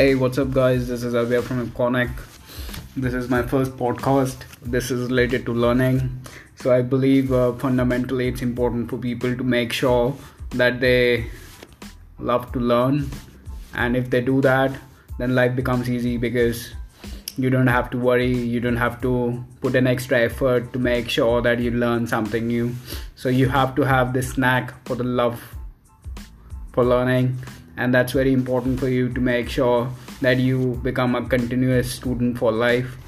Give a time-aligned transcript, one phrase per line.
[0.00, 0.88] Hey, what's up, guys?
[0.88, 2.10] This is Abhaya from Iconic.
[2.96, 4.44] This is my first podcast.
[4.62, 6.22] This is related to learning.
[6.54, 10.16] So, I believe uh, fundamentally it's important for people to make sure
[10.52, 11.26] that they
[12.18, 13.10] love to learn.
[13.74, 14.72] And if they do that,
[15.18, 16.72] then life becomes easy because
[17.36, 21.10] you don't have to worry, you don't have to put an extra effort to make
[21.10, 22.74] sure that you learn something new.
[23.16, 25.38] So, you have to have this knack for the love
[26.72, 27.36] for learning
[27.80, 32.36] and that's very important for you to make sure that you become a continuous student
[32.36, 32.98] for life.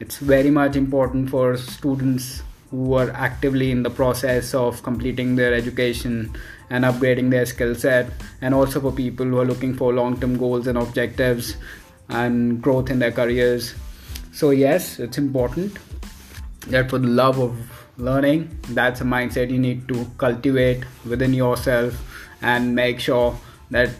[0.00, 5.54] It's very much important for students who are actively in the process of completing their
[5.54, 6.36] education
[6.68, 8.10] and upgrading their skill set
[8.42, 11.56] and also for people who are looking for long-term goals and objectives
[12.08, 13.74] and growth in their careers.
[14.32, 15.78] So yes it's important
[16.66, 17.56] that for the love of
[17.98, 21.94] learning that's a mindset you need to cultivate within yourself
[22.42, 23.38] and make sure
[23.70, 23.90] that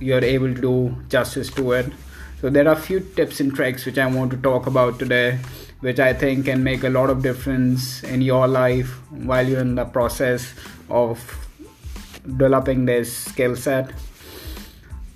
[0.00, 1.92] you're able to do justice to it.
[2.40, 5.38] So there are a few tips and tricks which I want to talk about today,
[5.80, 9.76] which I think can make a lot of difference in your life while you're in
[9.76, 10.52] the process
[10.90, 11.18] of
[12.24, 13.92] developing this skill set.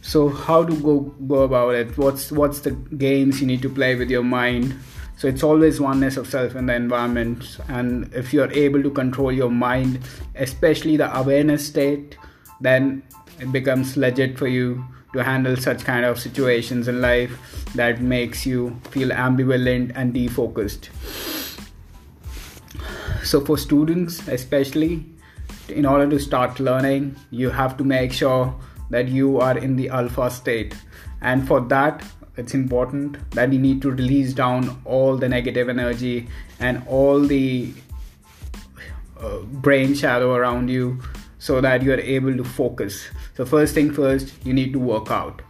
[0.01, 1.99] So how to go go about it?
[1.99, 4.75] What's what's the games you need to play with your mind?
[5.19, 9.33] So it's always oneness of self in the environment, and if you're able to control
[9.33, 10.01] your mind,
[10.37, 12.17] especially the awareness state,
[12.61, 13.03] then
[13.41, 18.45] it becomes legit for you to handle such kind of situations in life that makes
[18.45, 20.89] you feel ambivalent and defocused.
[23.25, 25.07] So for students especially
[25.69, 28.55] in order to start learning you have to make sure
[28.91, 30.75] that you are in the alpha state.
[31.21, 32.05] And for that
[32.37, 36.29] it's important that you need to release down all the negative energy
[36.61, 37.73] and all the
[39.21, 41.01] uh, brain shadow around you
[41.39, 45.13] so that you are able to focus so first thing first you need to work
[45.13, 45.43] out.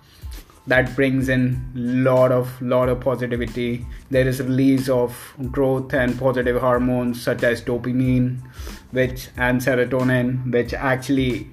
[0.66, 3.86] That brings in lot of lot of positivity.
[4.10, 5.16] There is a release of
[5.50, 8.42] growth and positive hormones such as dopamine
[8.90, 11.48] which and serotonin which actually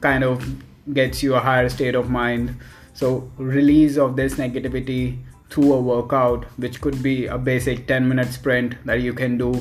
[0.00, 0.42] kind of
[0.94, 2.56] gets you a higher state of mind.
[2.94, 5.18] So release of this negativity
[5.50, 9.52] through a workout which could be a basic 10 minute sprint that you can do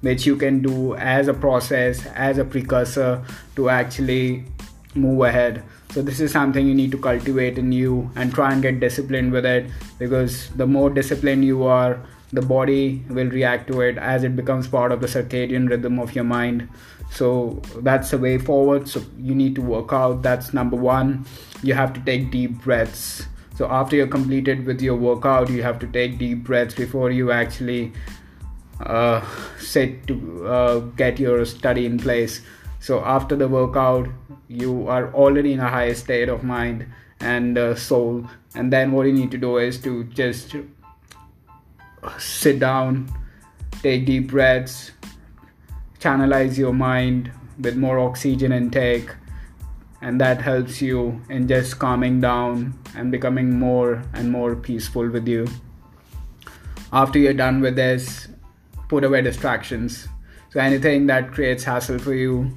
[0.00, 3.22] which you can do as a process as a precursor
[3.54, 4.46] to actually
[4.94, 5.62] move ahead.
[5.90, 9.32] So this is something you need to cultivate in you and try and get disciplined
[9.32, 9.66] with it
[9.98, 12.00] because the more disciplined you are
[12.32, 16.14] the body will react to it as it becomes part of the circadian rhythm of
[16.14, 16.68] your mind.
[17.10, 18.88] So that's the way forward.
[18.88, 20.22] So you need to work out.
[20.22, 21.26] That's number one.
[21.62, 23.26] You have to take deep breaths.
[23.54, 27.30] So after you're completed with your workout you have to take deep breaths before you
[27.30, 27.92] actually
[28.80, 29.24] uh,
[29.58, 32.40] set to uh, get your study in place
[32.82, 34.08] so after the workout
[34.48, 36.86] you are already in a high state of mind
[37.20, 38.26] and uh, soul.
[38.54, 40.56] And then what you need to do is to just
[42.18, 43.08] sit down
[43.82, 44.92] take deep breaths
[46.02, 49.10] channelize your mind with more oxygen intake.
[50.00, 55.28] And that helps you in just calming down and becoming more and more peaceful with
[55.28, 55.46] you.
[56.92, 58.26] After you're done with this
[58.88, 60.08] put away distractions.
[60.50, 62.50] So anything that creates hassle for you,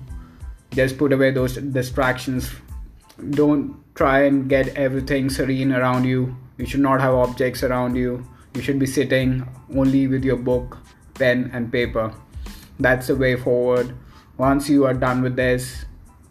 [0.76, 2.52] just put away those distractions.
[3.32, 6.36] Don't try and get everything serene around you.
[6.58, 8.26] You should not have objects around you.
[8.54, 10.78] You should be sitting only with your book,
[11.16, 12.14] pen, and paper.
[12.80, 13.96] That's the way forward.
[14.38, 15.86] Once you are done with this,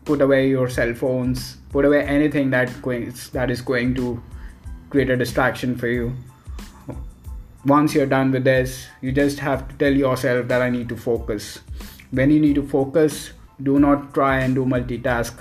[0.05, 4.23] put away your cell phones, put away anything that going, that is going to
[4.91, 6.15] create a distraction for you
[7.65, 10.97] once you're done with this, you just have to tell yourself that I need to
[10.97, 11.61] focus.
[12.11, 13.33] When you need to focus,
[13.63, 15.35] do not try and do multitask.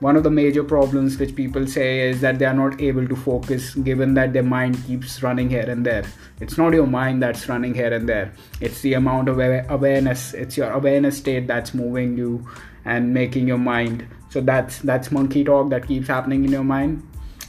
[0.00, 3.16] One of the major problems which people say is that they are not able to
[3.16, 6.04] focus given that their mind keeps running here and there.
[6.40, 10.56] It's not your mind that's running here and there, it's the amount of awareness, it's
[10.56, 12.46] your awareness state that's moving you
[12.84, 14.06] and making your mind.
[14.28, 17.02] So that's that's monkey talk that keeps happening in your mind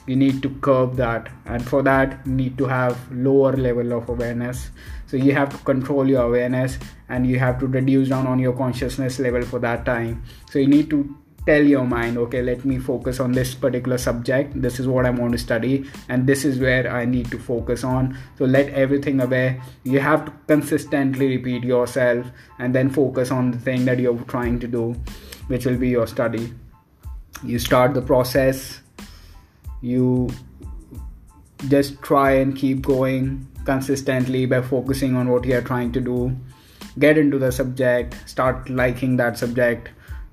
[0.08, 4.08] you need to curb that and for that you need to have lower level of
[4.08, 4.70] awareness
[5.08, 6.78] so you have to control your awareness
[7.10, 10.24] and you have to reduce down on your consciousness level for that time.
[10.50, 11.16] So you need to
[11.46, 14.60] tell your mind okay let me focus on this particular subject.
[14.60, 17.84] This is what i want to study and this is where i need to focus
[17.84, 18.18] on.
[18.38, 19.62] So let everything away.
[19.84, 22.26] You have to consistently repeat yourself
[22.58, 24.96] and then focus on the thing that you're trying to do
[25.48, 26.52] which will be your study.
[27.44, 28.82] You start the process.
[29.82, 30.32] You
[31.68, 36.36] just try and keep going consistently by focusing on what you are trying to do.
[36.98, 39.90] Get into the subject start liking that subject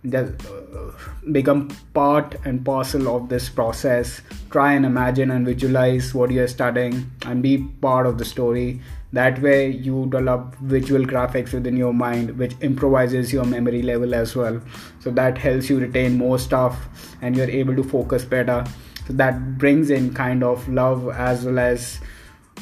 [0.09, 0.91] just uh,
[1.31, 4.21] become part and parcel of this process.
[4.51, 8.81] Try and imagine and visualize what you're studying and be part of the story.
[9.13, 14.35] That way you develop visual graphics within your mind which improvises your memory level as
[14.35, 14.61] well.
[15.01, 16.89] So that helps you retain more stuff
[17.21, 18.65] and you're able to focus better.
[19.07, 22.01] So that brings in kind of love as well as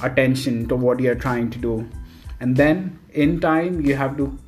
[0.03, 1.89] attention to what you're trying to do.
[2.41, 4.39] And then in time you have to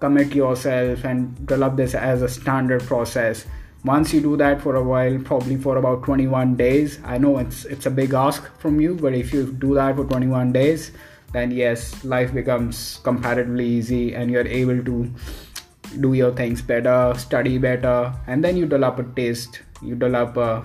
[0.00, 3.46] commit yourself and develop this as a standard process.
[3.84, 7.64] Once you do that for a while probably for about 21 days i know it's
[7.64, 10.92] it's a big ask from you but if you do that for 21 days
[11.32, 15.10] then yes life becomes comparatively easy and you're able to
[16.00, 20.64] do your things better study better and then you develop a taste you develop a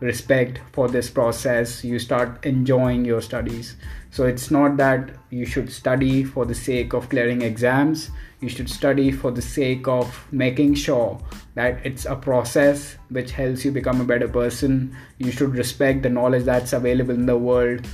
[0.00, 1.84] respect for this process.
[1.84, 3.76] You start enjoying your studies
[4.14, 8.12] so it's not that you should study for the sake of clearing exams.
[8.40, 11.20] You should study for the sake of making sure
[11.56, 14.96] that it's a process which helps you become a better person.
[15.18, 17.88] You should respect the knowledge that's available in the world.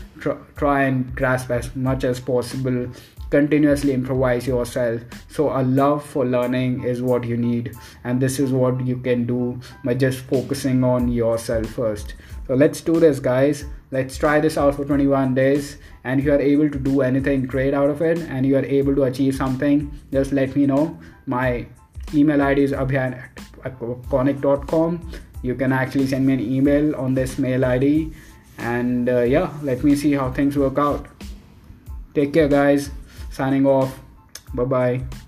[0.56, 2.90] Try and grasp as much as possible.
[3.30, 5.00] Continuously improvise yourself.
[5.28, 7.74] So a love for learning is what you need
[8.04, 12.12] and this is what you can do by just focusing on yourself first.
[12.46, 15.78] So let's do this guys let's try this out for 21 days.
[16.04, 18.64] And if you are able to do anything great out of it and you are
[18.64, 20.98] able to achieve something just let me know.
[21.26, 21.66] My
[22.14, 23.28] email id is abhaya
[23.64, 23.78] at
[24.10, 25.10] conic.com
[25.42, 28.12] you can actually send me an email on this mail id
[28.58, 31.06] and uh, yeah let me see how things work out.
[32.14, 32.90] Take care guys.
[33.30, 34.00] Signing off.
[34.54, 35.26] Bye bye